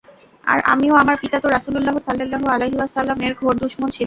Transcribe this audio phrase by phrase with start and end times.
[0.43, 3.99] আর আমি ও আমার পিতা তো রাসূলুল্লাহ সাল্লাল্লাহু আলাইহি ওয়াসাল্লামের ঘোর দুশমন ছিলাম।